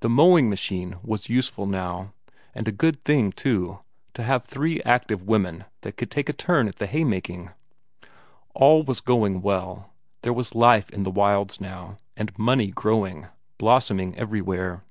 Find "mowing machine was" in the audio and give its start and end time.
0.10-1.30